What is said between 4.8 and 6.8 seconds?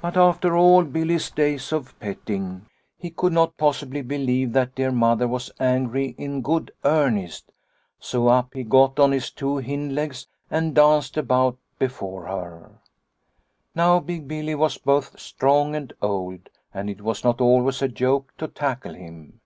Mother was angry in good